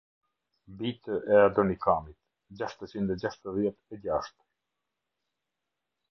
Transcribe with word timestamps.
Bijtë 0.77 1.17
e 1.33 1.35
Adonikamit, 1.41 2.17
gjashtëqind 2.61 3.13
e 3.15 3.17
gjashtëdhjetë 3.25 3.97
e 3.97 4.01
gjashtë. 4.07 4.39